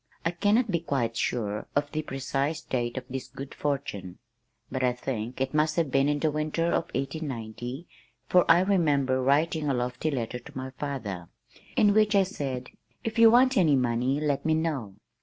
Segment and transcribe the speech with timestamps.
[0.25, 4.17] I cannot be quite sure of the precise date of this good fortune,
[4.71, 7.85] but I think it must have been in the winter of 1890
[8.25, 11.29] for I remember writing a lofty letter to my father,
[11.77, 12.71] in which I said,
[13.03, 14.95] "If you want any money, let me know."